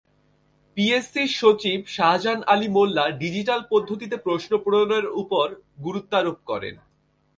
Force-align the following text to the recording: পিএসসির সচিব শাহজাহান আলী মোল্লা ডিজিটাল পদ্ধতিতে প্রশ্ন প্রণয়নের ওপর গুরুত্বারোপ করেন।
পিএসসির 0.77 1.29
সচিব 1.39 1.79
শাহজাহান 1.87 2.41
আলী 2.47 2.67
মোল্লা 2.67 3.05
ডিজিটাল 3.21 3.61
পদ্ধতিতে 3.69 4.15
প্রশ্ন 4.17 4.51
প্রণয়নের 4.57 5.05
ওপর 5.21 5.47
গুরুত্বারোপ 5.85 6.37
করেন। 6.47 6.75